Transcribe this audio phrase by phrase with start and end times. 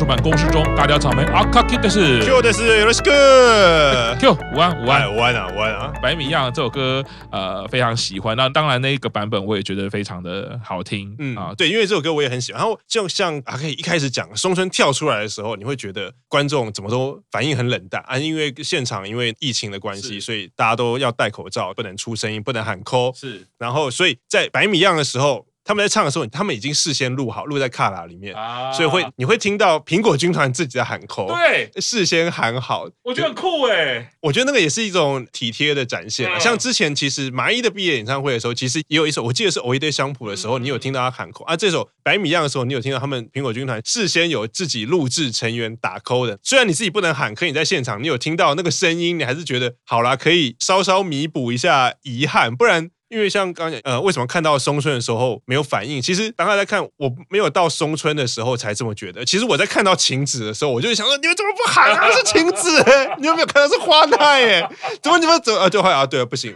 [0.00, 5.48] 去参加高级酒大叔版公式中，尬聊草莓阿卡基的是，Q 的是 Let's Go Q 午安午安午安啊。
[5.54, 5.92] 午安啊！
[6.02, 11.52] 白米一样这首歌呃非常喜欢，那当然那个版本我也觉得非常的好听，嗯啊。
[11.56, 12.60] 对，因为这首歌我也很喜欢。
[12.60, 18.02] 然后就像阿 K 一开始讲松村跳出来的时候，你会觉得观众怎么都反应很冷淡。
[18.06, 25.46] 啊，因为现场因为疫情的关系，所以大家都要戴口罩，不能出声音，不能喊 call，是，然后所以在白米样的时候。
[25.64, 36.28] 他们在唱的时候，他们已经事先录好，录在卡拉里面，啊、所以会你会听到苹果军团自己的喊口，对，事先喊好，我觉得很酷哎，我觉得那个也是一种体贴的展现。
[36.30, 41.56] 嗯、像之前其实麻衣的毕业演唱会的时候，其实也有一首，我记得是《偶一对相谱》的时候，嗯、你有听到他喊口啊。
[41.56, 46.38] 这首百米一样的时候，你有听到他们苹果军团事先有自己录制成员打 call 的。
[46.42, 52.90] 虽然你自己不能喊，可以在现场，你有听到那个声音，你还是觉得好啦，可以稍稍弥补一下遗憾，不然。
[53.10, 56.00] 因为像刚才呃，为什么看到松村的时候没有反应？
[56.00, 59.24] 其实当他在看，我没有到松村的时候才这么觉得。
[59.24, 62.08] 其实我在看到晴子的时候，我就想说，你们怎么不喊啊？
[62.12, 64.70] 是晴子哎， 你有没有看到是花奈哎？
[65.02, 65.68] 怎么你们怎么啊？
[65.68, 66.54] 就会啊，对啊，不行，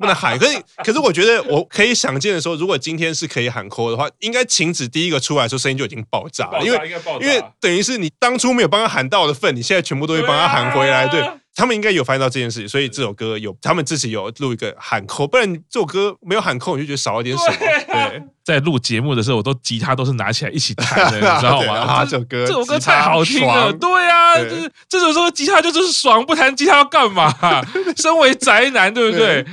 [0.00, 0.36] 不能喊。
[0.36, 6.90] 可是可是我觉得我可以想见的时候，如果今天是可以喊 call 的话，应该晴子第一个出来的时候声音就已经爆炸了，因为
[7.20, 11.22] 因为等于是你当初没有帮他喊到的份，你现在全部都会帮他喊回来，对。
[11.58, 17.56] 他们应该有发现到这件事情，所以这首歌有他们自己有录一个喊扣，不然这首歌没有喊扣，你就觉得少了点什么。
[17.58, 21.74] 对，在录节目的时候，我都吉他都是拿起来一起弹的， 你知道吗？
[21.74, 27.34] 啊，这首歌这首歌太好听了，对呀，就是这首歌吉他就就是爽，不弹吉他要干嘛？
[27.98, 29.44] 身为宅男，对不对？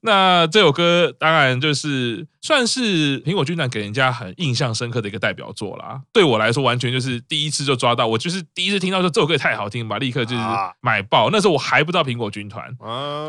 [0.00, 2.26] 那这首歌当然就是。
[2.44, 5.98] 算是苹果军团给人家很印象深刻的一个代表作啦。
[6.12, 10.42] 对我来说，完全就是第一次就抓到，我就是第一次听到说这首歌也太好听吧，立刻就是
[10.82, 11.30] 买爆。
[11.30, 12.70] 那时候我还不知道苹果军团，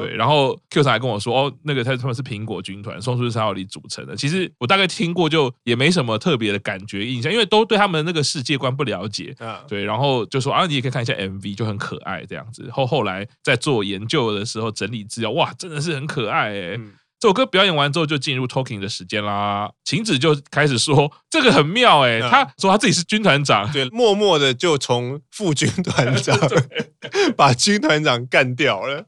[0.01, 4.17] 对，然后 Q 上还跟我说，哦，那个他他们是苹果军团，松村沙友里组成的。
[4.17, 9.33] 其实我大概听过，就也没什么特别的感觉印象，因为都对他们那个世界观不了解，
[9.65, 12.69] 对，然后就说啊，你也可以看一下 MV，就很可爱这样子。
[12.69, 16.79] 后后来在做研究的时候整理资料，哇，真的是很可爱哎。
[17.19, 19.69] 这首歌表演完之后，就进入 talking 的时间啦。
[19.83, 26.37] 晴子就开始说：“这个很妙哎、欸，嗯、他说他自己是军团长，对，默默的就从副军团长
[27.37, 29.05] 把军团长干掉了。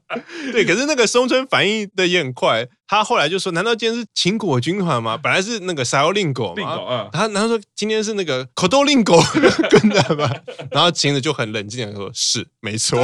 [0.52, 5.14] 对，可是那个松村反应的也很快。”他后来就说：“难道今天是秦果军团吗？
[5.22, 7.06] 本来是那个 Saolingo 嘛。
[7.12, 9.22] 他然后说今天是那个 Kodolingo
[9.68, 10.34] 军团嘛。
[10.72, 12.98] 然后晴子就很冷静的说：是，没错，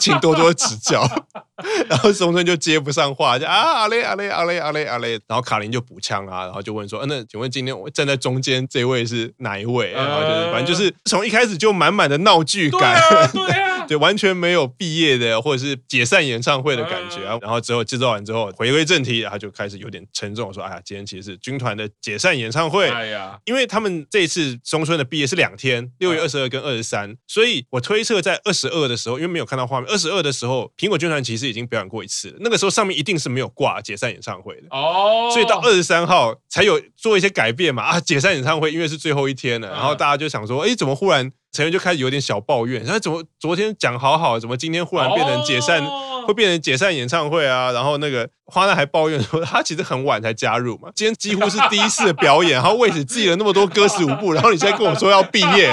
[0.00, 1.08] 请多多指教。
[1.88, 5.12] 然后松村就接不上话，就啊阿雷阿雷阿雷阿雷阿雷。
[5.28, 9.92] 然后卡琳就补枪啊，然后就问说：那请问今天我站在中间这位是哪一位？
[9.92, 13.00] 然后就是反正就是从一开始就满满的闹剧感。
[13.32, 17.20] 对啊，对，完全没有毕业的或者是解散演唱会的感觉。
[17.40, 22.88] 然后之后制作完之后回归正题。”他就开始有点沉重，说：“哎呀，今天其实是军团的解散演唱会。
[22.88, 32.36] 哎呀，因为他们这一次中村的毕业是两天，六月二十二跟二十三，所以我推测在二十二的时候，因为没有看到画面，二十二的时候，苹果军团其实已经表演过一次了。
[32.40, 37.82] 那个时候上面一定是没有挂解散演唱会的哦，所以到二十三号才有做一些改变嘛。
[37.82, 42.82] 啊，解散演唱会因为是最后一天了，然后大家就想说，哎，怎么忽然成员就开始有点小抱怨？
[42.84, 45.82] 然后怎么昨天讲好好，怎么今天忽然变成解散？”
[46.28, 55.72] 会变成解散演唱会啊，然后那个花旦还抱怨说，他其实很晚才加入嘛，今天几乎是第一次的表演，然后为此记了那么多歌词舞步，然后你现在跟我说要毕业，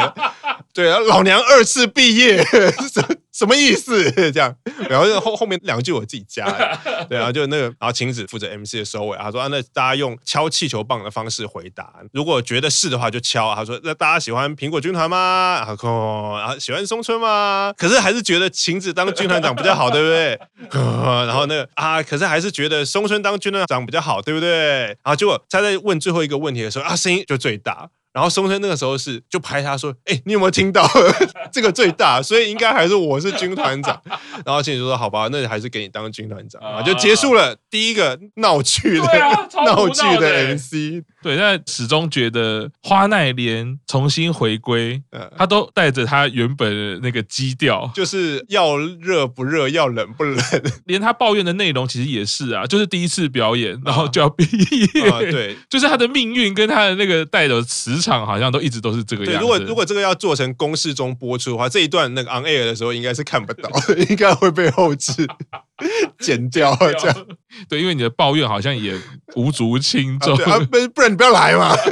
[0.74, 2.42] 对啊，老娘二次毕业。
[3.36, 4.10] 什么意思？
[4.32, 4.56] 这样，
[4.90, 6.46] 然后后后面两句我自己加，
[7.10, 13.54] 对啊，就那个，然后晴子负责 MC 的收尾，他说啊，那大家用敲气球棒的方式回答，如果觉得是的话就敲。
[13.54, 15.64] 他说那大家喜欢苹果军团吗？
[15.68, 17.74] 然后然后喜欢松村吗？
[17.78, 20.40] 可是还是觉得晴子当军团长比较好，对不对？
[21.28, 24.86] 然后那个啊，可是还是觉得松村当军团长比较好，对不对？
[24.86, 27.90] 然后结果他在问最后一个问题的时候啊，声音就最大。
[28.16, 30.90] 然后松村那个时候是就拍他说：“哎，你有没有听到
[31.52, 32.22] 这个最大？
[32.22, 34.02] 所以应该还是我是军团长。
[34.46, 41.04] ”然后晴子就说：“好吧，那还是给你当军团长。”啊，就结束了第一个闹剧的闹剧的 MC。
[41.22, 45.04] 对，但始终觉得花奈莲重新回归，
[45.38, 50.38] 他都带着他原本的那个基调，就是要热不热，要冷不冷。
[50.86, 55.10] 连他抱怨的内容其实也是啊，就是第一次表演，然后就要毕业。
[55.32, 59.40] 对，就是他的命运跟他的那个带的磁场，好像都一直都是这个样子。
[59.40, 63.70] 如果如果这个要做成公式中播出的话，这一段那个 on air 的时候应该是看不到，
[64.10, 65.28] 应该会被后制
[66.20, 67.26] 剪掉这样。
[67.70, 68.94] 对，因为你的抱怨好像也
[69.36, 70.36] 无足轻重。
[70.72, 71.76] 不不然你不要来嘛。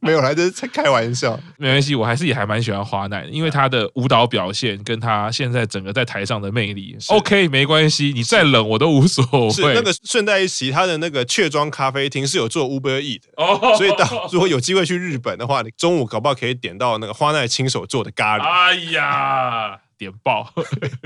[0.00, 1.38] 没有啦，这是在开玩笑。
[1.58, 6.96] 没关系，我还是也还蛮喜欢花奈的，因为他的舞蹈表现跟他现在整个在台上的魅力。
[7.06, 9.50] OK，没关系，你再冷我都无所谓。
[9.50, 18.42] 是那个顺带一提，他的那个雀庄咖啡厅是有做 Uber Eat 的哦，所以到如果有机会去日本的话，你中午搞不好可以点到那个花奈亲手做的咖喱。
[18.42, 20.52] 哎呀，点爆，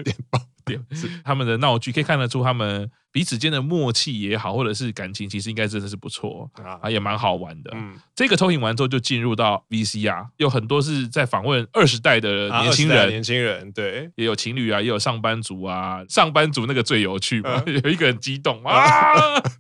[0.03, 2.91] 点爆，点是他们的闹剧，可以看得出他们。
[3.17, 6.51] 彼此间的默契也好，或者是感情，其实应该真的是不错
[6.83, 7.71] 啊，也蛮好玩的。
[7.75, 16.05] 嗯，这个投影完之后，就进入到 VCR，有很多是在访问二十代的年轻人，年轻人对，也有情侣啊，也有上班族啊。
[16.11, 19.15] 上班族那个最有趣嘛，有一个很激动啊，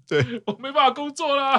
[0.07, 1.59] 对， 我没办法工作了，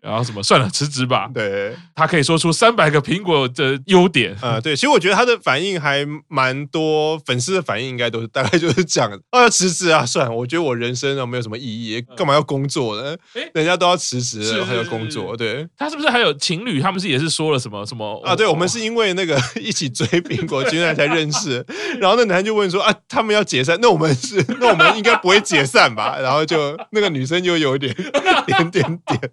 [0.00, 1.28] 然后什么算了，辞职吧。
[1.34, 11.31] 对，他可以说出三百个苹果的优点啊，对，其实我觉得他的反应还蛮多，粉丝的反应应该都是大概就是讲啊，辞职啊，算了，我觉得我人生啊。
[11.32, 13.16] 没有什么意义，干嘛要工作呢？
[13.32, 15.34] 哎，人家都要辞职了，还要工作。
[15.36, 16.80] 对，他是不是还有情侣？
[16.80, 18.36] 他们是也是说了什么什么啊？
[18.36, 21.64] 对，我们是因为那个 一起追苹果军团才认识。
[21.98, 26.18] 然后那男就问说啊，他们要解散，那我们是 那我们应该不会解散吧？
[26.20, 27.94] 然后就那个女生就有 点
[28.46, 29.30] 点点点。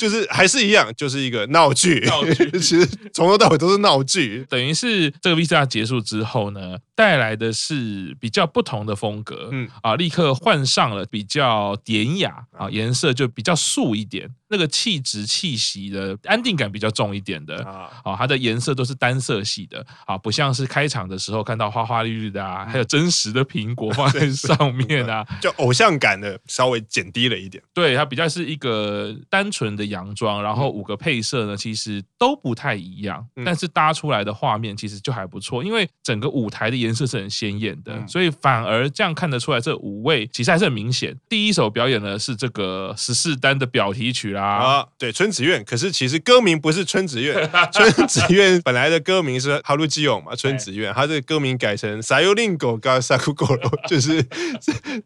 [0.00, 2.00] 就是还是一样，就是一个闹剧。
[2.06, 4.46] 闹剧 其实从头到尾都是闹剧。
[4.48, 9.50] 等于是这个 VCR 结束之后呢，带来的是比较不同的风格。
[9.52, 14.30] 嗯啊，立刻换上了比较典雅啊，颜色就比较素一点。
[14.50, 27.62] 那个气质气息的安定感比较重一点的啊，它的颜色都是单色系的啊，不像是开场的时候看到花花绿绿的啊，还有真实的苹果放在上面啊， 就偶像感的稍微减低了一点。
[27.72, 41.16] 对，它比较是一个单纯的洋装，然后五个配色呢，其实都不太一样，但是搭出来的画面其实就还不错，因为整个舞台的颜色是很鲜艳的，所以反而这样看得出来，这五位其实还是很明显。
[41.28, 44.39] 第一首表演呢是这个十四单的表题曲啦。
[44.40, 54.22] 啊，对，春子苑，可是其实歌名不是春子苑， 春子苑本来的歌名是哈鲁基勇嘛，春子苑，他这个歌名改成撒尤林狗嘎萨库狗罗，就是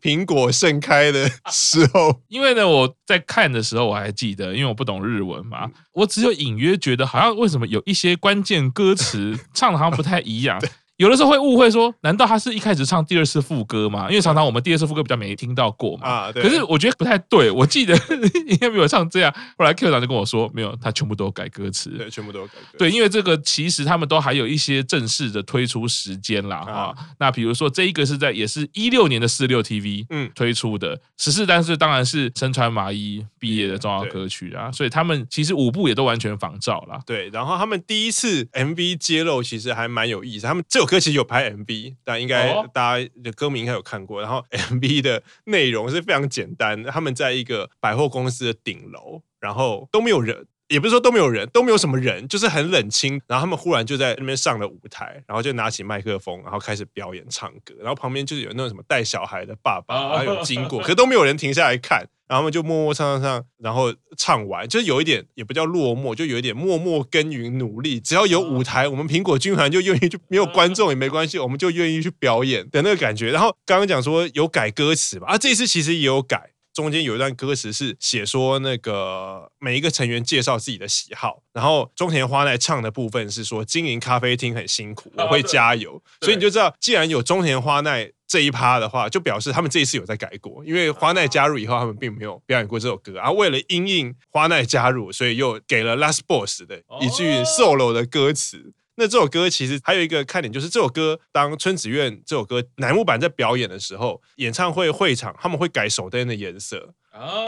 [0.00, 2.20] 苹果盛开的时候。
[2.28, 10.60] 因为呢，我在看的时候我还记得，因为我不懂日文嘛，我只有隐约觉得好像为什么有一些关键歌词唱的好像不太一样。
[10.96, 14.08] 有的时候会误会说，难道他是一开始唱第二次副歌吗？
[14.08, 16.08] 因为常常我们第二次副歌比较没听到过嘛。
[16.08, 16.42] 啊，对。
[16.42, 17.94] 可是我觉得不太对，我记得
[18.46, 19.34] 应该没有唱这样。
[19.58, 21.90] 后来 Q 长就跟我说，没有，他全部都改歌词。
[21.90, 22.78] 对，全部都改歌词。
[22.78, 26.58] 对，因为这个其实他们都还有一些正式的推出时间啦。
[26.58, 26.94] 啊。
[27.18, 34.70] 那比如说这一个是在也是一六年的四六 TV 嗯推出的十四单，是当然是身穿麻衣毕业的重要歌曲啊。
[34.70, 37.00] 所以他们其实舞步也都完全仿照了。
[37.04, 44.20] 对，然后他们第一次 MV 揭露其实还蛮有意思，他们这首歌其实有拍 MV，但应该大家的歌迷应该有看过。
[44.20, 53.20] 然后 MV 的内容是非常简单，他们在一个百货公司的顶楼，然后都没有人，也不是说都没有人，都没有什么人，就是很冷清。
[53.26, 57.74] 然后他们忽然就在那边上了舞台，然后就拿起麦克风，然后开始表演唱歌。
[57.78, 62.06] 然后旁边就是有那种什么带小孩的爸爸，然后有经过，可是都没有人停下来看。
[62.26, 68.00] 然后他们就默默唱唱唱，然后唱完，就是有一点也不叫落寞，就有一点默默耕耘努力。
[68.00, 73.30] 只要有舞台，我们苹果军团就愿意去，没有观众 也没关系，我们就愿意去表演的那个感觉。
[73.30, 86.02] 然后刚刚讲说有改歌词吧，啊，这一次其实也有改，中间有一段歌词是写说那个每一个成员介绍自己的喜好，然后中田花奈唱的部分是说经营咖啡厅很辛苦，我会 加油。
[86.20, 88.10] 所以你就知道，既然有中田花奈。
[88.26, 98.72] 这一趴的话，就表示他们这一次有在改过，因为花奈加入以后，他们并没有表演过这首歌，然后为了因应花奈加入，所以又给了 Last Boss 的一句 solo 的歌词。
[98.96, 106.94] 那这首歌其实还有一个看点，就是这首歌当春子苑这首歌男木版在表演的时候，演唱会会场他们会改手灯的颜色。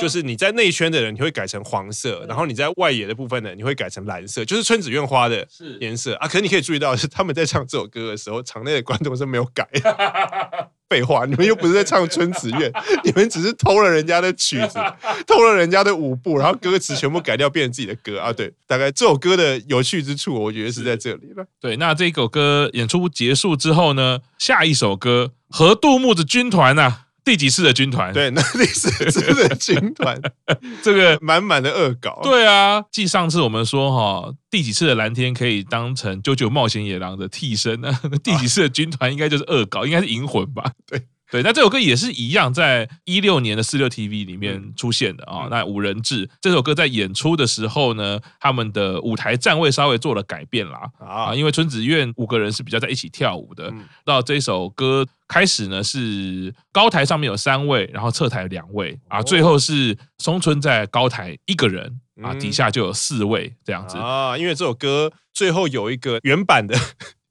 [0.01, 5.47] 就是你在内圈的人，你会改成黄色；然后你在外野的部分呢，你会改成蓝色，就是春子院花的
[5.81, 6.29] 颜色啊。
[6.29, 9.69] 可是你可以注意到，是他们在唱这首歌的时候，场内的观众是没有改。
[10.89, 14.79] 废话，你们又不是在唱春子院， 你们只是偷了人家的曲子，
[15.27, 18.33] 偷了人家的舞步，然后歌词全部改掉，变成自己的歌啊。
[18.33, 21.45] 对，大概这首歌的有趣之处，我觉得是在这里了。
[21.61, 27.06] 对，那这首歌演出结束之后呢，下一首歌和杜牧的军团啊。
[27.27, 28.13] 第几次的军团？
[28.13, 30.17] 对，那第四次的军团，
[30.81, 32.21] 这个满满的恶搞。
[32.23, 37.93] 对啊，继上次我们说哈，第几次的蓝天可以当成《JoJo 冒险野狼》的替身呢？
[38.23, 40.71] 第几次的军团应该就是恶搞，应该是银魂吧？
[40.87, 41.03] 对。
[41.31, 45.49] 对，那这首歌也是一样，在一六年的四六 TV 里面出现的啊、哦。
[45.51, 53.73] 那五人制这首歌在演出的时候呢，他们的舞台站位稍微做了改变啦啊，因为春子院五个人是比较在一起跳舞的。
[54.05, 62.01] 到这首歌开始呢，是高台上面有三位，然后侧台两位啊，最后是松村在高台一个人。
[62.23, 66.75] 啊，底下就有四位这样子啊，因为这首歌最后有一个原版的。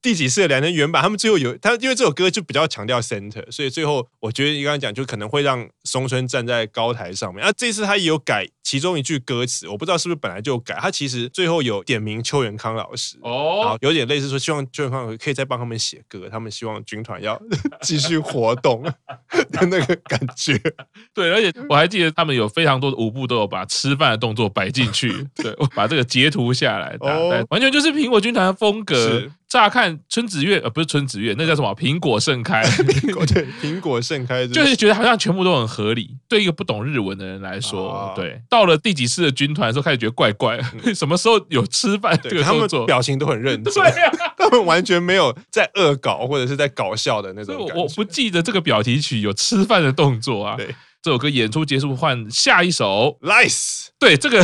[0.05, 7.43] 第几次的两人原版，他们最后有他，因为这首歌就比较强调 center，所以最后我觉得你刚刚讲就可能会让松村站在高台上面。
[7.43, 10.75] 啊，这次他也有改其中一句歌词，我不知道是不是本来就改。
[10.81, 17.39] 他其实最后有点名邱元康老师哦，然后有点类似说希望邱元康老师可以再帮他们写歌，他们希望军团要
[17.81, 18.81] 继续活动
[19.51, 20.59] 的那个感觉。
[21.13, 29.29] 对，而且我还记得他们有非常多的舞步都有把吃饭的动作摆进去，对，我把这个截图下来，哦，完全就是苹果军团的风格。
[29.47, 31.73] 乍看春子月，呃，不是春子月，那叫什么？
[31.75, 36.17] 苹果盛开，苹果对，苹果盛开，就是觉得好像全部都很合理。
[36.27, 40.57] 对一个不懂日文的人来说，啊、对，到了第几次的军团的时候，开始觉得怪怪。
[40.85, 42.85] 嗯、 什么时候有吃饭这个动作？
[42.85, 47.53] 表情都很认真， 对呀、啊， 他们完全没有在恶搞或者是在搞笑的那种。
[47.57, 50.55] 我我不记得这个表题曲有吃饭的动作啊。
[50.55, 50.73] 对。
[51.03, 53.19] 这首歌演出结束，换下一首。
[53.21, 54.41] Lice，对这个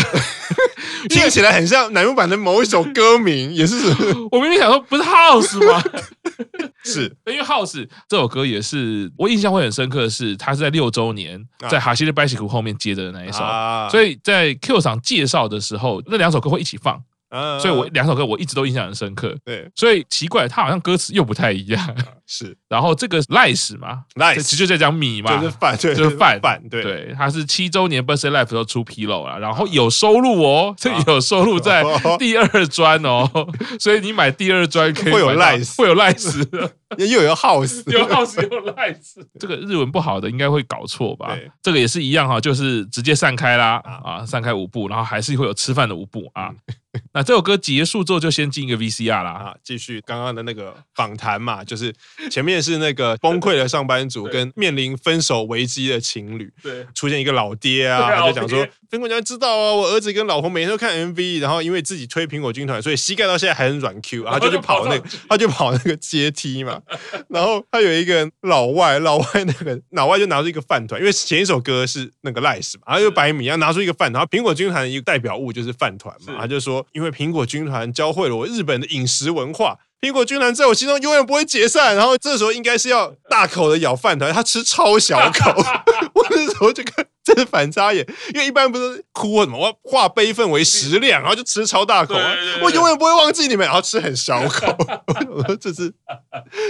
[1.10, 3.76] 听起来很像乃木坂的某一首歌名，也是。
[4.32, 5.84] 我明明想说不是 House 吗？
[6.84, 17.02] 是，因为 House 这首歌也是我印象会很深刻的是，它是在六周年在哈西的 Bicycle 后面接着的那一首，啊、所以在 Q 场介绍的时候，那两首歌会一起放。
[17.32, 19.36] 嗯，所以我两首歌我一直都印象很深刻。
[19.44, 21.96] 对，所以奇怪，他好像歌词又不太一样。
[22.28, 26.62] 是，然后这个 Lice 嘛，Lice 其实就在讲米嘛，就是饭，就是饭，饭。
[26.70, 31.84] 对，对，它是七周年 Birthday life 都出纰漏了，然后有收入哦，这有收入在
[32.18, 33.30] 第二专哦，
[33.80, 39.26] 所以你买第二专可以会有 Lice，会有 Lice，又有 House，有 House 有 Lice。
[39.40, 41.38] 这个日文不好的应该会搞错吧？
[41.62, 46.52] 这个也是一样哈，就是直接散开啦，啊，散开五步，然后还是会有吃饭的五步啊。
[47.14, 51.94] 那这首歌结束之后，就先进一个 VCR 啦，啊，继续刚刚的那个访谈嘛，就是
[52.30, 66.82] 前面是那个崩溃的上班族跟面临分手危机的情侣，对，出现一个老爹啊，他就讲说，苹果军团知道啊，我儿子跟老婆每天都看 MV，然后因为自己推苹果军团，所以膝盖到现在还很软 Q， 然后就去跑那个， 他就跑那个阶梯嘛，
[67.30, 76.81] 然后他有一个老外，老外那个老外就拿出一个饭团，因为前一首歌是那个 Lice 嘛，然后就白米，然后拿出一个饭团，然后苹果军团的一个代表物就是饭团嘛，他就说。
[76.94, 81.96] 因为苹果军团教会了我日本的饮食文化，苹果军团在我心中永远不会解散。
[81.96, 85.52] 然后这时候应该是要大口的咬饭团，他吃超小口，
[86.16, 87.06] 我那时候就看。
[87.24, 92.16] 这是反差耶，因为一般不是哭什么，我化悲愤为食量，然后就吃超大口，
[92.64, 94.76] 我永远不会忘记你们，然后吃很小口。
[95.30, 95.94] 我说这是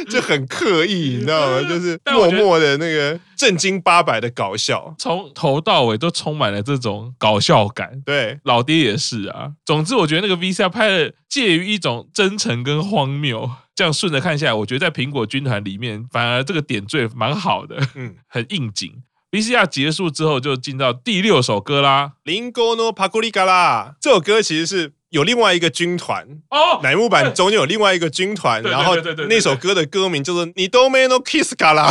[0.10, 1.62] 就很刻意，你知道吗？
[1.70, 8.02] 就是默默的那个正经八百的搞笑，从头到尾都充满了这种搞笑感。
[8.06, 9.54] 对，老爹也是啊。
[9.66, 18.92] 总之，我觉得那个 VCR 拍的介于一种真诚跟荒谬，这样顺着看下来，我觉得在苹果军团里面，反而这个点缀蛮好的，嗯，很应景。
[19.31, 23.97] VCR 结束之后，就进到第六首歌啦，《林檎のパプリカ》啦。
[24.01, 24.93] 这首歌其实是。
[25.11, 28.97] 有另外一个军团哦，乃木坂中间有另外一个军团，然后
[29.29, 31.91] 那首歌的歌名叫做《二度目のキスから》，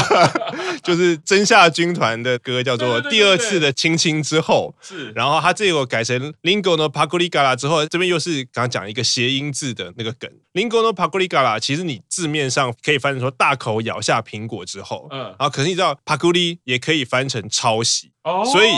[0.84, 4.76] 就是真夏军团的歌，叫做《第二次的亲亲之后》。
[4.88, 18.70] 是，然后他这个改成《リンゴのパクリから》之后，这边又是刚刚讲一个谐音字的那个梗，《リンゴのパクリから》其实你字面上可以翻成说大口咬下苹果之后，嗯，然后可是你知道パクリ也可以翻成抄袭，哦，所以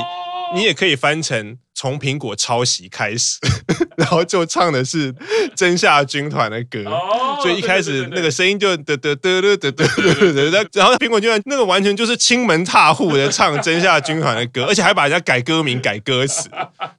[0.55, 1.59] 你也可以翻成。
[1.75, 3.39] 从苹果抄袭开始，
[3.97, 5.13] 然后就唱的是
[5.57, 6.85] 真夏军团的歌，
[7.43, 16.49] 所以一开始那个声音就得得得得得得得，然后苹果军团那个完全就是亲门踏户的唱真夏军团的歌，而且还把人家改歌名、改歌词，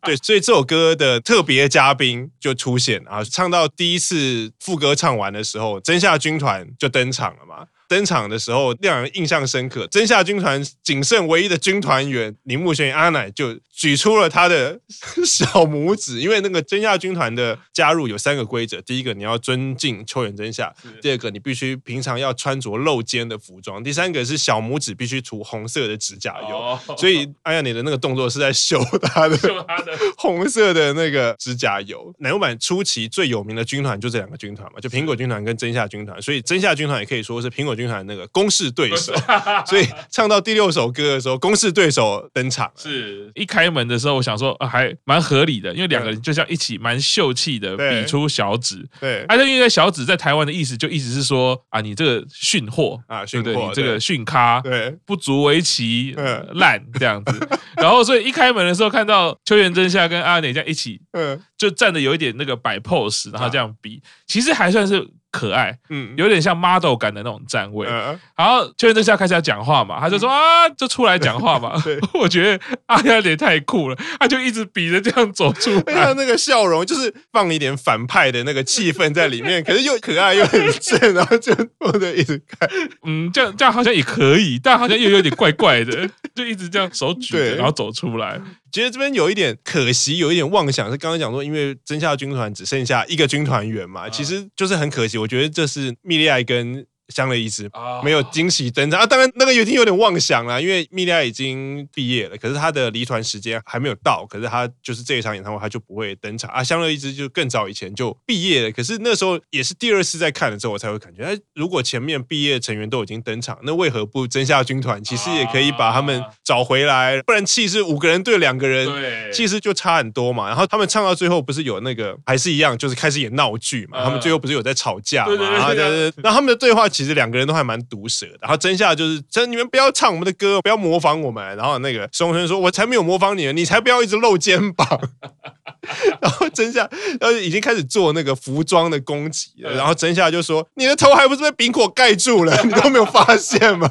[0.01, 7.67] 对，所以这首歌的特别嘉宾就出现啊，唱到第一次副歌唱完的时候，真夏军团就登场了嘛。
[7.93, 9.85] 登场的时候让人印象深刻。
[9.85, 14.79] 真夏军团仅剩唯一的军团员铃木宣阿奶就举出了他的
[15.23, 20.65] 小拇指，因为那个真夏军团的加入有三个规则：第一个你要尊敬秋元真夏；
[21.03, 26.79] 第二个你必须平常要穿着露肩的服装；第三个是小拇指必须涂红色的指甲油。
[26.97, 29.37] 所以阿亚你的那个动作是在秀他的
[30.17, 32.11] 红色的那个指甲油。
[32.17, 36.19] 乃木坂初期最有名的军团就这两个军团嘛，就苹果军团跟真夏军团。
[36.21, 39.13] 所以真夏军团也可以说是苹果军团那个公式对手，
[39.67, 42.71] 所以唱到第六首歌的时候，公式对手登场。
[42.75, 48.87] 是一开门的时候，我想说啊，还蛮合理的，因为两个人就像一起蛮秀气的，比出小指。
[48.99, 53.55] 对，而且因为小指在台湾的意思，就一直是说啊，你这个逊货啊，对不对？
[53.55, 56.15] 你这个逊咖，对，不足为奇，
[56.53, 57.49] 烂这样子。
[57.77, 65.07] 然后所以一开门的时候，看到秋元真夏跟阿内这样一起，嗯，就站的有一点那个摆 pose，然后这样比，其实还算是。
[65.33, 67.87] 可爱，嗯，有点像 model 感的那种站位。
[67.89, 71.73] 嗯、然后秋元真夏开始要讲话嘛，他就说、嗯、啊，就出来讲话嘛。
[71.83, 71.99] 对。
[72.13, 82.69] 我觉得阿亚脸太酷了，他就一直比着这样走出来，他那个笑容就是放一点反派的那个气氛在里面， 可是又可爱又很正，然后就我就一直看，
[83.03, 88.39] 嗯，这样这样好像也可以，但好像又有点怪怪的，就一直这样手举着，然后走出来。
[88.73, 95.17] 觉得这边有一点可惜，有一点妄想，是刚刚讲说，因为真夏军团只剩下一个军团员嘛，其实就是很可惜。
[95.17, 96.85] 我觉得这是蜜莉爱跟。
[97.09, 97.69] 香乐一枝
[98.03, 99.05] 没有惊喜登场啊！
[99.05, 106.63] 当然，那个有点有点妄想了，因为蜜莉亚已经毕业了，可是她的离团时间还没有到，可是她就是这一场演唱会她就不会登场啊。
[106.63, 115.03] 香乐一枝就更早以前就毕业了，可是那时候也是第二次在看的时候，我才会感觉，哎，如果前面毕业成员都已经登场，那为何不真夏军团？
[115.03, 118.87] 其实也可以把他们找回来，不然气势五个人对两个人，
[119.33, 120.47] 气势就差很多嘛。
[120.47, 124.01] 然后他们唱到最后不是有那个还是一样，就是开始演闹剧嘛。
[124.03, 125.51] 他们最后不是有在吵架嘛？
[125.51, 126.87] 然后就是，那他们的对话。
[126.93, 131.43] 其实两个人都还蛮毒舌的，然后真夏就是真，你们不要唱我们的歌，不要模仿我们。
[131.57, 134.87] 然后那个松村说：“我才没有模仿你，你才不要一直露肩膀。”
[136.21, 142.57] 然后真夏然后已经开始做那个服装的攻击了，然后真夏就说：“你的头还不是被冰火盖住了？
[142.63, 143.87] 你都没有发现吗？”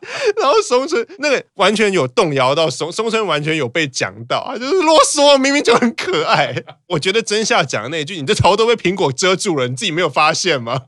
[0.40, 6.54] 然后松村那个完全有动摇到松松村，完全有被讲到啊，就是啰嗦，明明就很可爱。
[6.86, 10.82] 我觉得真夏讲的那句“你的头都被苹果遮住了，你自己没有发现吗？”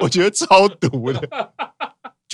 [0.00, 1.20] 我觉得超毒的。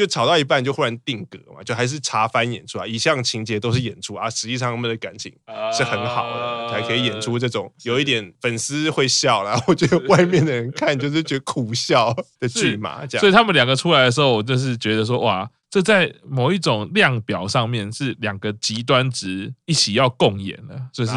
[0.02, 5.32] 就吵到一半就忽然定格嘛，就还是茶番演出啊，一项情节都是演出啊，实际上他们的感情
[5.72, 13.20] 是很好的，才可以演出这种有一点粉丝会笑，然后我觉得外面的人看就是觉得苦笑的剧嘛，这样。
[13.20, 15.48] 所以他们两个出来的时候，我就是觉得说哇。
[15.71, 21.11] 这在某一种量表上面是两个极端值一起要共演了，就是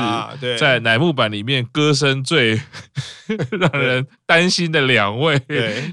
[0.59, 2.61] 在乃木坂里面歌声最
[3.51, 5.41] 让人担心的两位，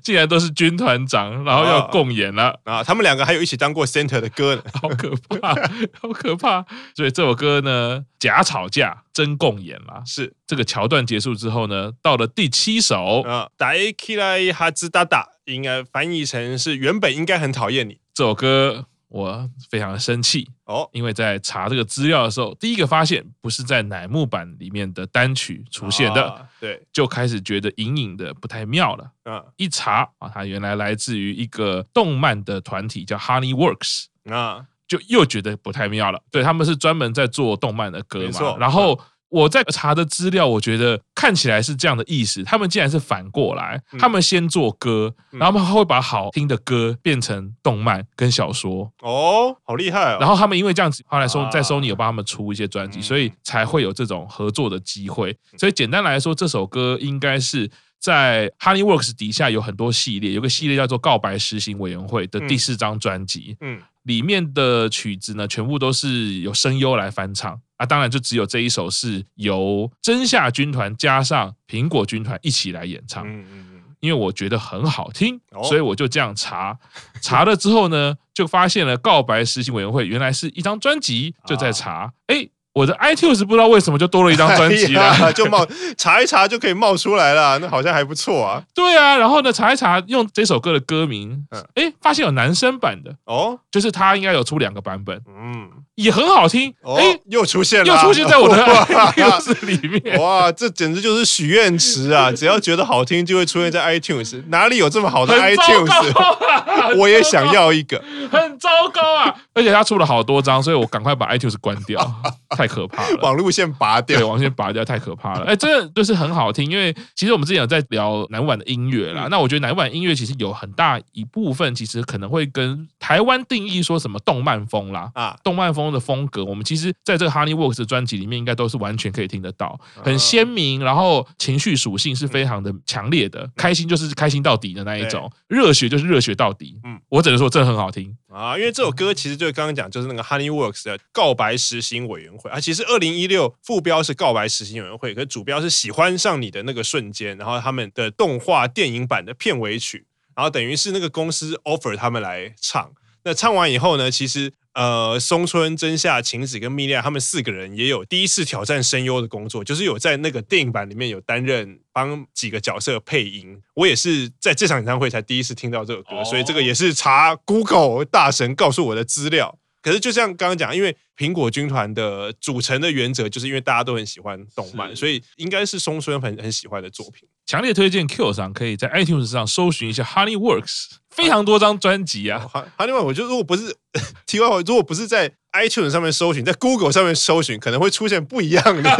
[0.01, 2.83] 竟然都是军团长，然后要共演了啊！
[2.83, 5.53] 他们两个还有一起当过 center 的歌呢， 好可怕，
[6.01, 6.65] 好可怕！
[6.95, 10.01] 所以这首歌呢，假吵架真共演了。
[10.03, 17.99] 是这个桥段结束之后呢，到了第七首啊，大嫌いはずだだ，应该翻译成是原本应该很讨厌你。
[18.14, 29.10] 这首歌我非常的生气哦，因为在查这个资料的时候，第一个发现不是在乃木坂里面的单曲出现的，对，就开始觉得隐隐的不太妙了。
[29.24, 36.22] 嗯，一查啊，它原来来自于一个动漫的团体叫 Honey Works 啊，就又觉得不太妙了。
[36.30, 39.00] 对，他们是专门在做动漫的歌嘛，然后。
[39.32, 42.44] 我在查的资料，我觉得看起来是这样的意思。
[42.44, 48.92] 他们竟然是反过来，他们先做歌，然后他们会把好听的歌变成动漫跟小说。
[49.00, 50.18] 哦，好厉害哦！
[50.20, 55.34] 然后他们因为这样子，后来说在 Sony 有帮他们出一些专辑，所以才会有这种合作的机会。
[55.56, 63.56] 所以简单来说，这首歌应该是在 Honey Works 底下有很多系列，有个系列叫做《告白实行委员会》的第四张专辑。
[63.60, 67.60] 嗯，里面的曲子呢，全部都是由声优来翻唱。
[67.76, 76.78] 啊，当然就只有这一首是由真夏军团加上苹果军团一起来演唱，嗯嗯嗯，因为我觉得很好听，所以我就这样查，
[77.20, 82.48] 查了之后呢，就发现了告白实行委员会原来是一张专辑，就在查，哎。
[82.74, 88.62] 我的 iTunes 不知道为什么就多了一张专辑了，哎，就冒查一查就可以冒出来了，那好像还不错啊。
[88.74, 95.68] 对啊，然后呢，查一查用这首歌的歌名，哎，发现有男生版的哦，就是他应该有出两个版本，嗯，
[96.02, 102.30] 也很好听，哎，又出现了，又出现在我的 iTunes 里面，哇，这简直就是许愿池啊！
[102.34, 106.96] 只要觉得好听，就会出现在 iTunes，哪里有这么好的 iTunes？
[106.98, 109.34] 我也想要一个，很糟糕啊！
[109.54, 112.02] 而且他出了好多张，所以我赶快把 iTunes 关掉。
[112.56, 115.46] 太可怕了，网路线拔掉，对，网线拔掉太可怕了。
[115.46, 119.28] 哎，真的就是很好听，因为其实我们之前有在聊南晚的音乐啦。
[119.30, 136.78] 那我觉得南晚音乐其实有很大一部分，其实可能会跟台湾定义说什么动漫风啦啊，动漫风的风格，我们其实在这个 Honey Works 的专辑里面，应该都是完全可以听得到，很鲜明，然后情绪属性是非常的强烈的，开心就是开心到底的那一种，热血就是热血到底。
[136.84, 142.50] 嗯，我只能说真的很好听啊，因为这首歌其实就刚刚讲，就是那个 Honey Works 的告白实行委员会。
[142.50, 152.90] 啊，其实二零一六副标是告白实行委员会，可是主标是喜欢上你的那个瞬间，然后他们的动画电影版的片尾曲，然后等于是那个公司 offer 他们来唱。
[153.24, 163.60] 那唱完以后呢，其实呃，松村、真夏、晴子跟蜜莉亚他们四个人也有第一次挑战声优的工作，就是有在那个电影版里面有担任帮几个角色配音。
[163.74, 169.58] 我也是在这场演唱会才第一次听到这首歌，所以这个也是查 Google 大神告诉我的资料。
[169.82, 177.28] 可是，就像刚刚讲，因为苹果军团的组成的原则，就是因为大家都很喜欢动漫，所以应该是松村很很喜欢的作品。
[177.44, 182.48] 强烈推荐 Q 上可以在 iTunes 上搜寻一下 Honeyworks，非常多张专辑啊。
[182.78, 183.76] Honeyworks，我觉得如果不是
[184.24, 188.90] 题外话，如果不是在 iTunes 上面搜寻，在 Google 上面搜寻，可能会出现不一样的，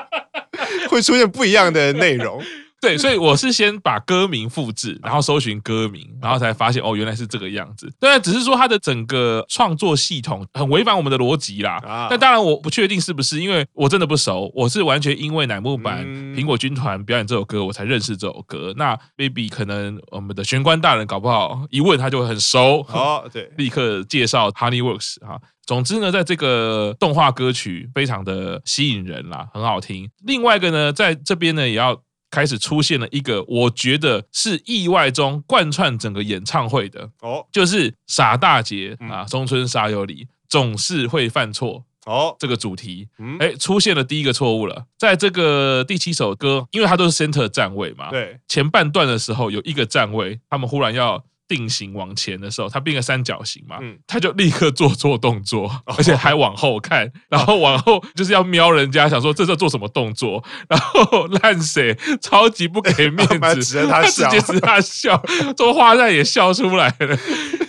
[0.90, 2.44] 会出现不一样的内容。
[2.82, 7.88] 对，所以我是先把歌名复制，然后搜寻歌名，然后才发现哦，原来是这个样子。
[8.00, 11.78] 对，只是说它的整个创作系统很违反我们的逻辑啦。
[11.86, 18.74] 啊，但当然我不确定是不是，因为我真的不熟，我是完全因为乃木坂苹果军团表演这首歌，我才认识这首歌。
[18.76, 22.84] 那 maybe 可能我们的玄关大人搞不好一问他就会很熟。
[22.88, 25.40] 哦，对，立刻介绍 Honeyworks 哈。
[25.64, 30.10] 总之呢，在这个动画歌曲非常的吸引人啦，很好听。
[30.26, 31.96] 另外一个呢，在这边呢也要。
[32.32, 43.06] 开始出现了一个，我觉得是意外中贯穿整个演唱会的哦，就是傻大姐啊，中村沙友里总是会犯错哦，这个主题，
[43.38, 51.22] 哎，出现了第一个错误了，在这个第七首歌，因为它都是 center 站位嘛，对，前半段的时候有一个站位，他们忽然要。
[51.52, 63.26] 定型往前的时候，他变个三角形嘛，他就立刻做错动作，而且还往后看，然后往后就是要瞄人家，想说这是做什么动作，然后烂谁超级不给面
[63.60, 65.22] 子， 他直接指他笑，
[65.54, 67.18] 做花旦也笑出来了。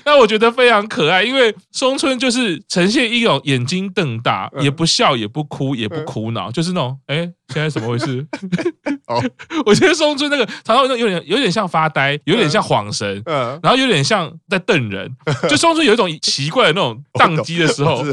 [0.05, 7.17] 那我觉得非常可爱，因为松村就是呈现一种眼睛瞪大，也不笑，也不哭，也不苦恼，就是那种哎，
[7.49, 8.25] 现在怎么回事？
[9.07, 9.21] 哦，
[9.65, 15.09] 我觉得松村那个常常有点有点像发呆，有点像恍神，嗯，然后有点像在瞪人，
[15.49, 18.03] 就松村有一种奇怪的那种 宕机的时候，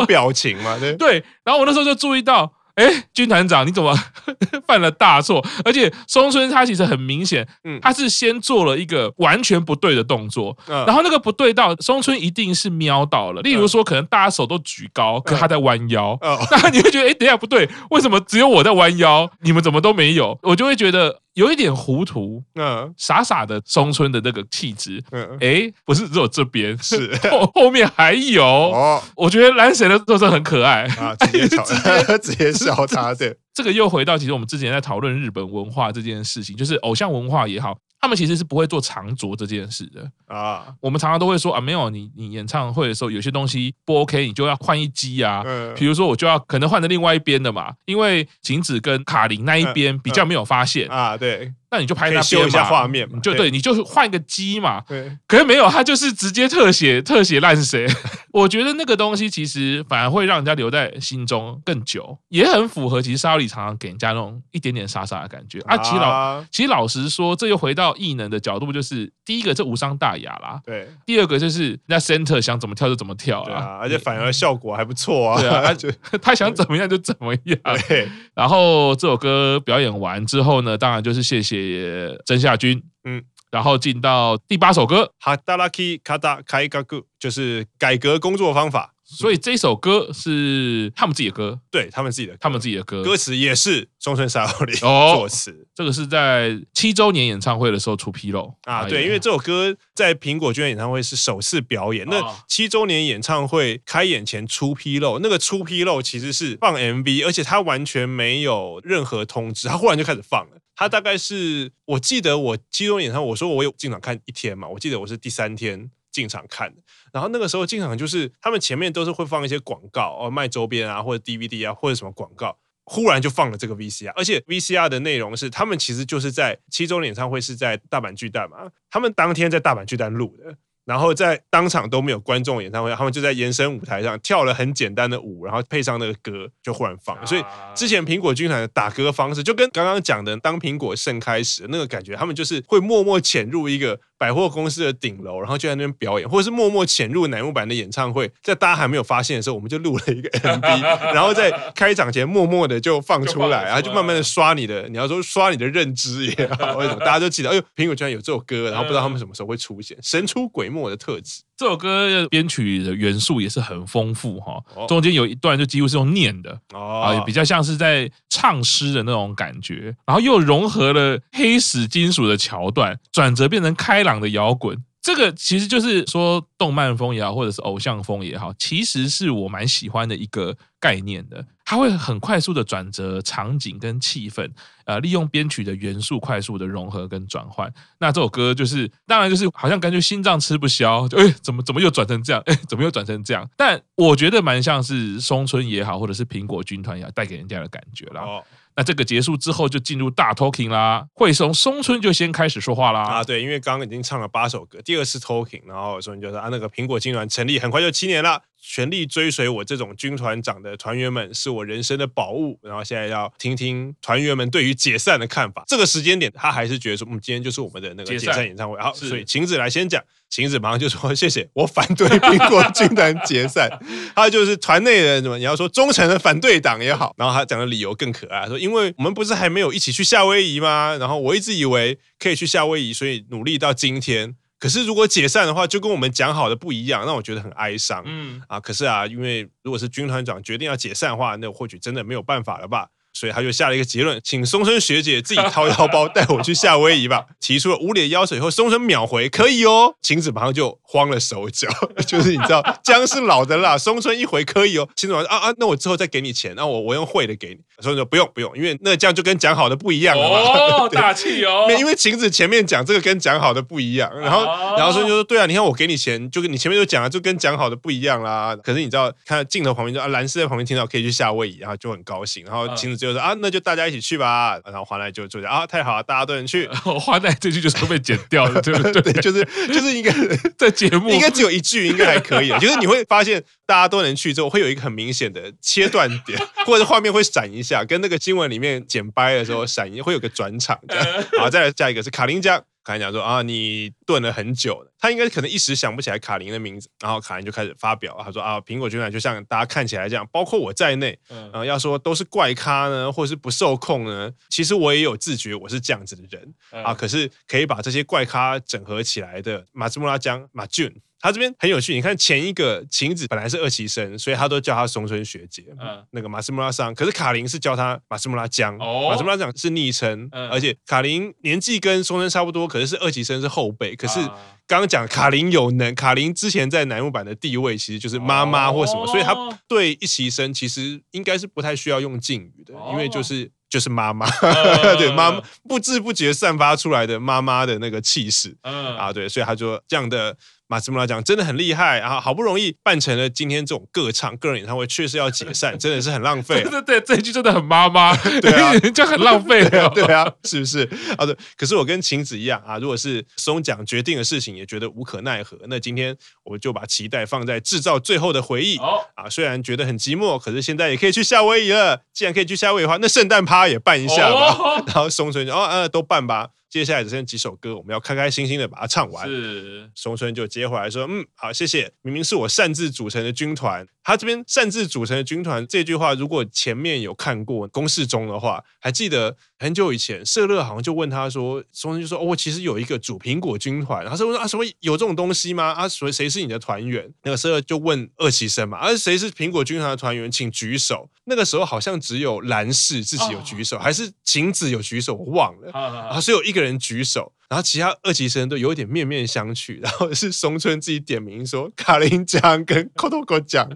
[0.00, 1.24] 无表情嘛，对对。
[1.44, 2.52] 然后我那时候就注意到。
[2.76, 3.94] 哎，军团长，你怎么
[4.66, 5.44] 犯了大错？
[5.64, 7.46] 而且松村他其实很明显，
[7.82, 13.42] 他是先做了一个完全不对的动作，然后那个不对到松村一定是瞄到了。
[13.42, 16.18] 例如说，可能大家手都举高，可他在弯腰，
[16.50, 20.38] 那你会觉得，哎，等一下不对，为什么只有我在弯腰，你们怎么都没有？
[20.42, 21.20] 我就会觉得。
[21.36, 29.02] 有一点糊涂，嗯，傻傻的松村的那个气质，嗯，哎，不是只有这边，是 后后面还有哦。
[29.14, 31.64] 我觉得蓝神的都是很可爱啊，直接笑，
[32.18, 33.14] 直接笑他。
[33.14, 37.76] 对，这个又回到其实我们之前在讨论日本文化这件事情，就是偶像文化也好。
[38.06, 40.72] 他们其实是不会做长着这件事的啊。
[40.80, 45.42] 我们常常都会说啊，没有你，你演唱会的时候有些东西不 OK，你就要换一机啊。
[45.74, 51.16] 比如说，我就要可能换成另外一边的嘛，因为景子跟卡琳那一边比较没有发现啊。
[51.16, 51.52] 对。
[51.76, 54.82] 那你就拍那边修一下画面嘛，就对，你就是换一个机嘛。
[54.88, 57.86] 对，可是没有，他就是直接特写特写烂谁。
[58.32, 65.76] 我觉得那个东西其实反而会让人家留在心中更久，也很符合其实沙友里常常给人家那种一点点傻傻的感觉啊。
[65.78, 70.60] 其实老其实老实说，这又回到异能的角度，就是第一个这无伤大雅啦。
[70.64, 75.40] 对，第二个就是人家 center 想怎么跳就怎么跳啊，而且反而效果还不错啊。
[75.40, 75.74] 对啊，
[76.10, 77.58] 他他想怎么样就怎么样。
[77.88, 81.65] 对，然后这首歌表演完之后呢，当然就是谢谢。
[81.68, 88.92] 也真夏君，嗯，然后进到第八首歌，哈达拉基卡达开格古，就是改革工作方法。
[89.08, 95.64] 所以这首歌是他们自己的歌，对他们自己的，他们自己的歌，歌词也是松村沙友里作词。
[95.76, 102.04] 这个是在七周年演唱会的时候出纰漏啊，对，因为这首歌在苹果军演唱会是首次表演。
[102.10, 110.58] 那七周年演唱会开演前出纰漏，那个出纰漏其实是放 MV，而且他完全没有任何通知，他忽然就开始放了。
[110.76, 115.90] 他大概是我记得我七中演唱会，我说我有进场看一天嘛，我记得我是第三天。
[116.12, 116.80] 进场看的，
[117.12, 130.56] 然后那个时候进场就是他们前面都是会放一些广告哦，卖周边啊，或者 DVD 啊，或者什么广告，忽然就放了这个 VCR，而且 VCR 的内容是他们其实就是在七周年演唱会是在大阪巨蛋嘛，他们当天在大阪巨蛋录的。
[130.86, 137.26] 然后在当场都没有观众演唱会，他们就在延伸舞台上跳了很简单的舞，然后配上那个歌就忽然放。
[137.26, 137.44] 所以
[137.74, 150.80] 之前苹果军团的打歌方式就跟刚刚讲的当苹果盛开时那个感觉，他们就是会默默潜入一个百货公司的顶楼，然后就在那边表演，或者是默默潜入乃木坂的演唱会，在大家还没有发现的时候，我们就录了一个 MV，
[151.12, 157.50] 然后在开场前默默的就放出来，然后就慢慢的刷你的，你要说刷你的认知也好，为什么大家都记得？
[157.50, 161.42] 哎呦，苹果居然有这首歌，然后不知道他们什么时候会出现，神出鬼没的特质。
[161.56, 174.76] 这首歌编曲的元素也是很丰富哈，中间有一段就几乎是用念的啊，也比较像是在唱诗的那种感觉，然后又融合了黑死金属的桥段，转折变成开朗的摇滚。
[175.00, 181.46] 这个其实就是说，动漫风也好，或者是偶像风也好，其实是我蛮喜欢的一个概念的。
[181.66, 184.48] 它会很快速的转折场景跟气氛，
[184.84, 187.70] 呃，利用编曲的元素快速的融合跟转换。
[187.98, 192.40] 那这首歌就是，当然就是好像感觉心脏吃不消，就哎，怎么怎么又转成这样？
[192.46, 193.44] 哎，怎么又转成这样？
[193.56, 198.22] 但我觉得蛮像是松村也好，或者是苹果军团也好带给人家的感觉啦。
[198.22, 198.44] 哦
[198.78, 201.02] 那这个结束之后，就进入大 talking 啦。
[201.14, 203.04] 会从松村就先开始说话啦。
[203.04, 208.42] 啊，对，因为刚刚已经唱了八首歌，第二次 talking，然后松村就说啊，那个苹果军团成立很快就七年了。
[208.60, 212.58] 全力追随我这种军团长的团员们是我人生的宝物。
[212.62, 215.64] 然后现在要听听团员们对于解散的看法。
[215.66, 218.78] 这个时间点，他还是觉得说，嗯，今天就是我们的那个解散演唱会。
[218.80, 220.02] 好，所以晴子来先讲。
[220.28, 223.70] 晴子马上就说：“谢谢，我反对苹果军团解散。”
[224.12, 227.14] 他就是团内人，什么你要说忠诚的反对党也好。
[227.16, 230.96] 然后他讲的理由更可爱，说：“因为我们不是还没有一起去夏威夷吗？
[230.98, 238.02] 然后我一直以为可以去夏威夷，所以努力到今天。”可是如果解散的话，就跟我们讲好的不一样，让我觉得很哀伤。
[238.06, 242.88] 嗯啊，可是啊，因为如果是军团长决定要解散的话，那或许真的没有办法了吧。
[243.16, 247.24] 所以他就下了一个结论，请松村学姐自己掏腰包带我去夏威夷吧。
[247.40, 249.94] 提出了无理的要求以后，松村秒回可以哦。
[250.02, 251.68] 晴子马上就慌了手脚，
[252.06, 253.78] 就是你知道姜是老的辣。
[253.78, 257.56] 松村一回可以哦，晴子说啊啊，那我之后再给你钱，那我我用汇的给你。
[257.80, 260.38] 松村说不用不用，因为那这样就跟讲好的不一样了嘛。
[260.38, 261.66] 哦， 大气哦。
[261.78, 264.44] 因为晴子前面讲这个跟讲好的不一样，然后
[264.76, 268.56] 然后松村就说对啊，你看我给你钱，就跟你前面就讲了，就跟讲好的不一样啦。
[268.62, 272.44] 可是你知道，看镜头旁边就啊，蓝丝在旁边听到可以去夏威夷，然后就很高兴。
[272.44, 273.86] 然后晴子就说啊，那就大家。
[273.86, 276.66] 一起去吧，然后华奈就坐下啊，太好了，大家都能去。
[277.00, 279.00] 华奈这句就是被剪掉了，对不对？
[279.00, 280.12] 对，就是就是应该
[280.58, 282.48] 在节目应该只有一句，应该还可以。
[282.58, 291.06] 就是你会发现大家都能去之后，会有一个很明显的切断点，或者画面会闪一下，跟那个新闻里面剪掰的时候闪一，会有个转场这样。
[291.38, 292.60] 好，再来下一个是卡琳酱。
[292.86, 311.02] 卡琳讲说啊，你炖了很久了，他应该可能一时想不起来卡林的名字，然后卡林就开始发表，他说啊，苹果军团就像大家看起来这样，包括我在内，嗯、呃，要说都是怪咖呢，或者是不受控呢，其实我也有自觉我是这样子的人、嗯、啊，可是可以把这些怪咖整合起来的马兹穆拉江马俊。
[311.18, 315.64] 他这边很有趣，你看前一个晴子本来是二期生，所以他都叫他松村学姐。
[315.80, 318.76] 嗯，那个马斯穆拉桑，可是卡琳是叫他马斯穆拉江。
[318.78, 323.96] 哦，马斯穆拉江是昵称，嗯、而且卡琳年纪跟松村差不多，可是是二期生是后辈。
[323.96, 324.20] 可是
[324.66, 329.34] 刚刚讲卡琳有能，卡琳之前在乃木板的地位其实就是妈妈或什么，哦、所以他
[329.66, 338.56] 对一期生其实应该是不太需要用敬语的，哦、因为就是就是妈妈，嗯、 对妈妈不知不觉散发出来的妈妈的那个气势。
[338.62, 340.36] 嗯啊，对，所以他就这样的。
[340.68, 346.62] 马斯穆拉讲真的很厉害，然后好不容易办成了今天这种个唱个人演唱会，确实要解散，真的是很浪费。
[346.68, 350.88] 对对对，这一句真的很妈妈，对啊，就很浪费了，对啊，是不是？
[351.16, 355.56] 啊对，可是我跟晴子一样啊，如果是松讲决定的事情，也觉得无可奈何。
[355.68, 358.76] 那今天我就把期待放在制造最后的回忆。
[358.78, 362.00] 哦啊，虽然觉得很寂寞，可是现在也可以去夏威夷了。
[362.12, 364.56] 既然可以去夏威夷的话，那圣诞趴也办一下吧。
[364.58, 366.48] 哦、 然后松村就哦，呃，都办吧。
[366.76, 369.26] 接下来只剩几首歌，我们要开开心心的把它唱完。
[369.26, 371.90] 是，松村就接回来说：“嗯，好，谢谢。
[372.02, 384.04] 明明是我擅自组成的军团，他这边擅自组成的军团这句话，如果前面有看过公式中的话，还记得很久以前，社乐好像就问他说，松就说：哦，其实有一个主苹果军团。
[384.04, 385.72] 然后社乐说啊，什么有这种东西吗？
[385.72, 387.12] 啊，谁谁是你的团员？
[387.24, 390.30] 那个社乐就问二期生嘛，啊，谁是苹果军团的团员？
[390.30, 391.10] 请举手。
[391.24, 395.72] 那个时候好像只有蓝氏自己有举手，还是晴子有举手，我忘了。
[395.72, 403.68] 然后是有一个人举手，然后其他二级生都有点面面相觑，然后是松村自己点名说卡琳酱跟 Kotoko 酱，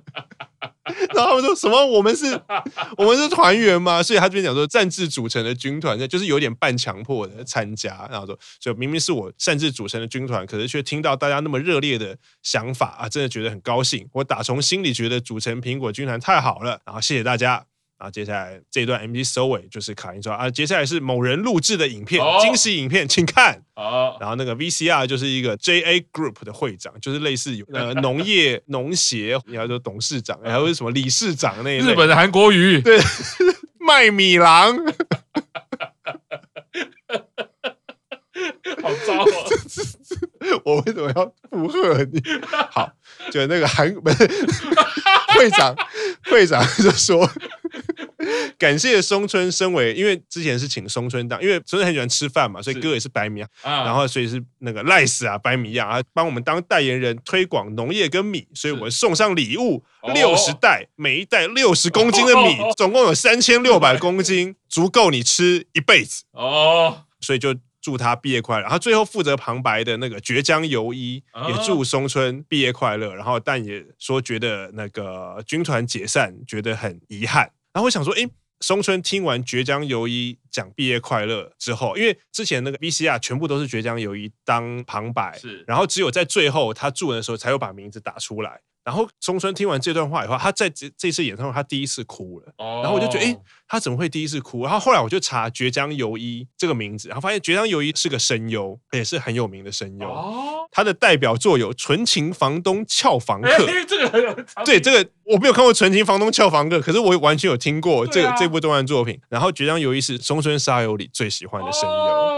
[1.14, 2.40] 然后他们说什么我们是，
[2.96, 4.02] 我们是团员嘛？
[4.02, 17.69] 所以他这边讲说擅自组成的军团，那就是有点半强迫的参加，然后说就明明是我擅自组成的军团，可是却听到大家那么热烈的想法啊，真的觉得很高兴，我打从心里觉得组成苹果军团太好了，然后谢谢大家。
[18.00, 23.62] 然后接下来这一段 MV 收尾就是卡因说啊，接下来是某人录制的影片，哦、惊喜影片，请看。
[23.74, 31.92] 哦、然后那个 VCR 就是一个 JA Group 的会长，就是类似呃农业 农协，你要说董事长，还有什么理事长那一类。
[31.92, 32.98] 日本的韩国语，对，
[33.86, 34.76] 卖米郎。
[38.82, 39.26] 好糟啊！
[40.64, 42.22] 我为什么要附和你？
[42.70, 42.90] 好，
[43.30, 44.26] 就那个韩不是
[45.36, 45.74] 会长，
[46.24, 47.30] 会长就说。
[48.58, 68.62] 感谢松村，身为因为之前是请松村当，因为松村很喜欢吃饭嘛，所以哥也是白米啊，然后所以是那个赖斯啊白米啊，帮我们当代言人推广农业跟米，所以我送上礼物六十袋，每一袋六十公斤的米，总共有三千六百公斤，足够你吃一辈子哦，所以就祝他毕业快乐。
[68.62, 77.50] 然后最后负责旁白的那个绝江游一也祝松村毕业快乐，然后但也说觉得那个军团解散觉得很遗憾。
[77.72, 78.28] 然后我想说，哎，
[78.60, 88.60] 松村听完绝江由一讲毕业快乐之后，因为之前那个 VCR 全部都是绝江由一当旁白，是，然后只有在最后他祝的时候才有把名字打出来。
[88.84, 92.52] 然后松村听完这段话以后，他在这这次演唱会他第一次哭了。
[92.56, 93.36] 哦然后我就觉得，哎，
[93.68, 94.64] 他怎么会第一次哭？
[94.64, 100.08] 然后后来我就查绝江由一这个名字，然后发现绝江由一是个声优，也是很有名的声优。
[100.08, 103.48] 哦他的代表作有《纯情房东俏房客》。
[103.88, 104.32] 这个很有
[104.64, 109.20] 对这个我没有看过《纯情房东俏房客》，可是我完全有听过这个这部动漫作品。
[109.28, 112.29] 然后绝江由一是松村沙友里最喜欢的声优。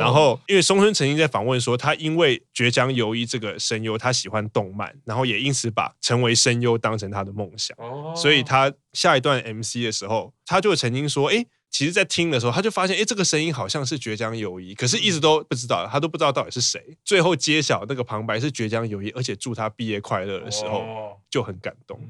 [0.00, 7.76] 然后，因为松村曾经在访问说，他因为绝江由一这个声优，他喜欢动漫，然后也因此把成为声优当成他的梦想。
[7.78, 16.82] 哦所以他下一段 MC 的时候，他就曾经说：“哎。”其实，在听的时候，他就发现，哎，这个声音好像是绝江友谊，可是一直都不知道，他都不知道到底是谁。
[17.04, 20.82] 最后揭晓那个旁白是绝江友谊，而且祝他毕业快乐的时候，
[21.28, 22.00] 就很感动。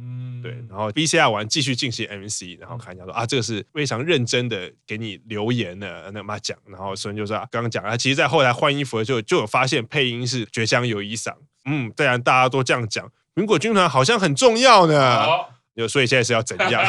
[0.42, 6.57] 对，然后 B C R 完继续进行 MC，然后看一下说啊，这个是非常认真的给你留言的，那么讲。
[6.66, 11.35] 然后所以就是刚刚讲啊，其实，在后来换衣服的时候，就有发现配音是绝香有衣裳。
[11.64, 15.27] 嗯，当然大家都这样讲，苹果军团好像很重要呢。
[15.79, 16.83] 就所以现在是要怎样？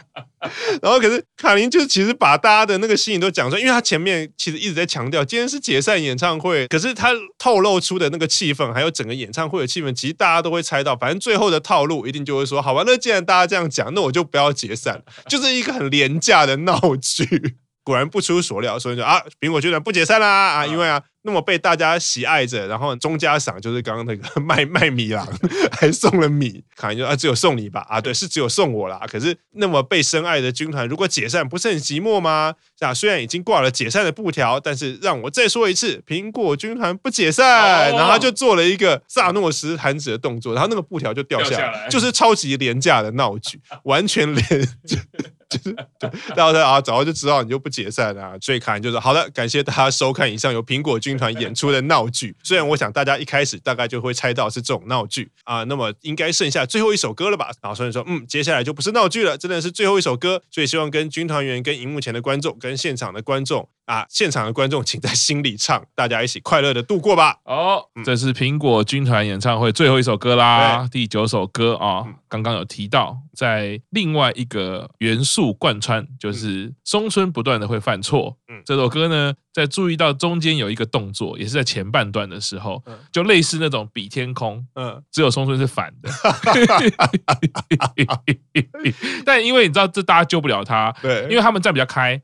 [0.82, 17.56] 然后可是卡琳就其实把大家的那个心情都讲出来，因为他前面其实一直在强调今天是解散演唱会，可是他透露出的那个气氛，还有整个演唱会的气氛，其实大家都会猜到，反正最后的套路一定就会说，好吧，那既然大家这样讲，那我就不要解散，就是一个很廉价的闹剧。
[17.82, 21.02] 果然不出所料，所以说啊，苹果军团不解散啦啊，因为啊。
[21.26, 25.26] 那么被大家喜爱着，然后中家赏就是刚刚那个 卖卖米郎，
[25.76, 29.00] 还送了米，可能就啊只有送你吧啊，对，是只有送我啦。
[29.10, 32.54] 可是那么被深爱的军团，如果解散，不是很寂寞吗？
[32.78, 37.90] 啊，虽然已经挂了解散的布条，但是让我再说一次，苹果军团不解散。
[37.92, 44.68] 然后他就做了一个萨诺斯弹指的动作，然后那个布条就掉下来，下来就是超级廉价的闹剧，完全连
[45.48, 57.50] 就是对，然后他啊，早就知道你就不解散啊，所以卡琳就说好的，感谢大家收看以上由苹果军团演出的闹剧，虽然我想大家一开始大概就会猜到是这种闹剧啊，那么应该剩下最后一首歌了吧？
[57.62, 67.38] 然后所以说，嗯，接下来就不是闹剧了，真的是最后一首歌，所以希望跟军团员、跟荧幕前的观众、跟现场的观众啊，现场的观众请在心里唱，大家一起快乐的度过吧。
[67.44, 78.36] 哦，这是苹果军团演唱会最后一首歌啦，第九首歌啊，刚刚有提到，在另外一个元素贯穿，就是松村不断的会犯错。
[78.48, 79.34] 嗯，这首歌呢。
[79.56, 86.10] 在注意到中间有一个动作，也是在前半段的时候，就类似那种比天空，嗯，只有松村是反的，
[89.24, 92.20] 但因为你知道这大家救不了他，对，因为他们站比较开，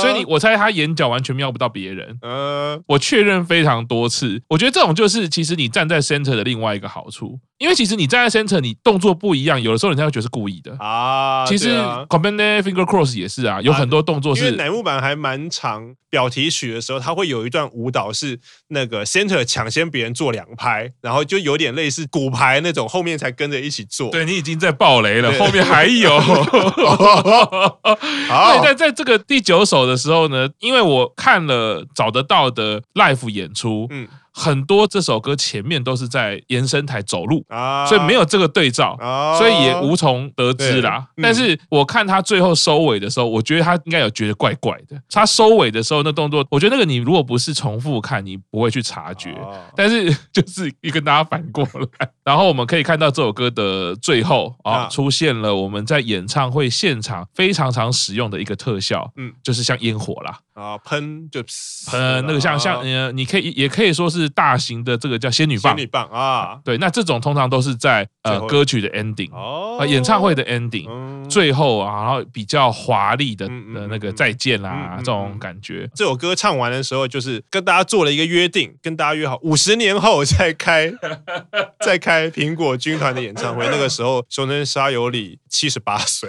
[0.00, 7.40] 所以你我猜他眼角完全瞄不到别人，嗯，我确认非常多次，我觉得这种就是其实你站在 center 的另外一个好处。
[7.58, 10.76] 因为其实你站在 center，你动作不一样，有的时候人家会觉得是故意的。
[10.78, 11.46] 啊。
[11.46, 11.70] 其实
[12.06, 14.44] command finger cross 也是啊，有很多动作是。
[14.44, 24.10] 因为乃木坂还蛮长，表题曲的时候，他会有一段舞蹈是那个 center 抢先别人做两拍，然后就有点类似骨牌那种，后面才跟着一起做。
[24.10, 26.16] 对，你已经在爆雷了，后面还有。
[28.28, 34.06] 好，在在这个第九首的时候呢，因为我看了找得到的 live 演出，嗯。
[34.38, 38.94] 很多这首歌前面都是在延伸台走路啊，所以没有这个对照，
[39.38, 41.06] 所以也无从得知啦。
[41.22, 45.00] 但是我看他最后收尾的时候，我觉得他应该有觉得怪怪的。
[45.08, 49.34] 他收尾的时候那动作，我觉得那个你如果不是重复看，你不会去察觉。
[49.74, 51.64] 但是就是一跟大家反过
[51.98, 60.38] 来， 然后我们可以看到这首歌的最后啊，出现了我们在演唱会现场非常常使用的一个特效，嗯，就是像烟火啦。
[60.52, 61.42] 啊，喷就
[61.90, 70.86] 喷那个像像呃，你可以也可以说是大型的这个叫仙女棒，仙女棒啊，对，那这种通常都是在呃歌曲的 ending 哦，演唱会的 ending
[71.28, 75.88] 最后啊，然后比较华丽的的那个再见啦这种感觉。
[75.94, 80.92] 这首歌唱完的时候，就是跟大家做了一个约定，跟大家约好五十年后再开
[81.84, 83.66] 再开苹果军团的演唱会。
[83.66, 86.28] 那个时候松村沙有里七十八岁。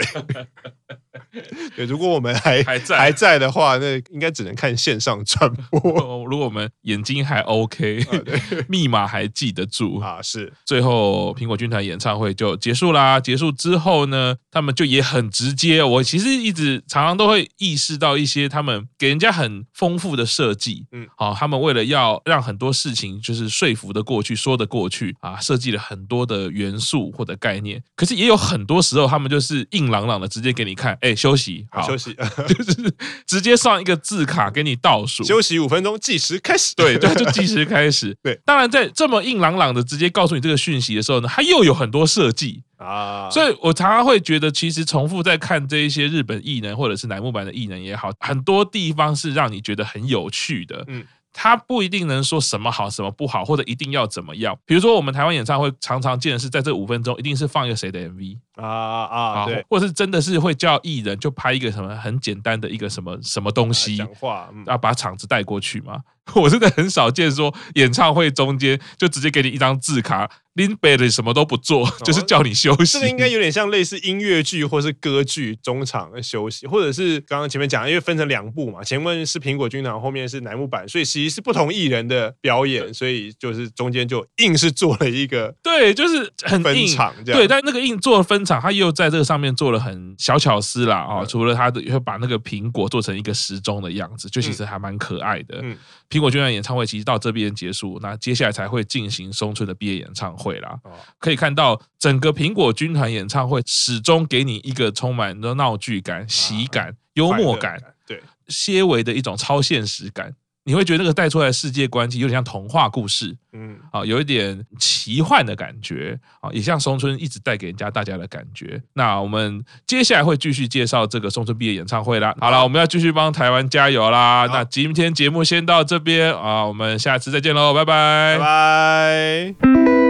[1.75, 5.80] 对，如果我们还还在还在的话，那应该只能看线上转播。
[6.30, 8.19] 如果我们眼睛还 OK，啊、
[8.67, 10.51] 密码还记得住啊，是。
[10.65, 13.19] 最后苹果军团演唱会就结束啦。
[13.19, 15.84] 结束之后呢，他们就也很直接。
[15.84, 20.86] 我其实一直常常都会意识到一些他们给人家很丰富的设计。
[20.91, 27.82] 嗯，好，他们为了要让很多事情就是说服的过去，说得过去啊，设计了很多的元素或者概念。
[27.95, 30.98] 可是也有很多时候，他们就是硬朗朗的直接给你看。
[31.02, 32.13] 哎，休息，好，休息，
[32.47, 32.93] 就是
[33.25, 36.73] 直接上一个字卡给你倒数，休息五分钟，计时开始。
[36.75, 38.15] 对对，就计时开始。
[38.23, 50.83] 对，当然在这么硬朗朗的直接告诉你这个讯息的时候呢，它又有很多设计啊，所以我常常会觉得，其实重复在看这一些日本艺人或者是乃木坂的艺人也好，很多地方是让你觉得很有趣的。
[50.87, 51.05] 嗯。
[51.39, 54.58] 他不一定能说什么好什么不好，或者一定要怎么样。
[54.65, 65.99] 比如说我们台湾演唱会常常见的是，在这五分钟一定是放一个谁的 MV 啊啊，对，或者是真的是会叫艺人就拍一个什么很简单的一个什么什么东西，讲话，要把场子带过去嘛。
[66.35, 70.29] 我真的很少见说演唱会中间就直接给你一张字卡。
[70.55, 72.93] 林北的什么都不做， 就是叫你休息。
[72.93, 87.39] 这个应该有点像类似音乐剧或是歌剧中场的休息，或者是刚刚前面讲，因为分成两部嘛，前面是苹果军团，后面是楠木坂，所以其实是不同艺人的表演， 所以就是中间就硬是做了一个对，就是很分场这样。
[87.39, 95.60] 对，但那个硬做了分场，他又在这个上面做了很小巧思啦啊、哦，除了他的会把那个苹果做成一个时钟的样子，就其实还蛮可爱的。
[95.62, 95.77] 嗯，
[96.10, 100.79] 苹果军团演唱会其实到这边结束，那接下来才会进行松村的毕业演唱会啦。
[100.83, 100.91] 哦。
[101.19, 107.77] 可以看到，整个苹果军团演唱会始终给你一个充满的闹剧感、喜感、幽默感，
[108.08, 110.33] 对，些微的一种超现实感。
[110.67, 118.81] 你会觉得那个带出来的世界观其实有点像童话故事，嗯，啊，有一点奇幻的感觉，啊，也像松村一直带给人家大家的感觉。
[118.91, 122.35] 那我们接下来会继续介绍这个松村毕业演唱会啦。
[122.41, 124.45] 好了，我们要继续帮台湾加油啦。
[124.51, 130.06] 那今天节目先到这边啊，我们下次再见喽，拜拜，拜拜。